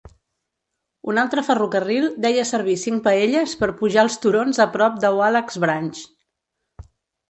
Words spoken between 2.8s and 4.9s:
cinc paelles per pujar els turons a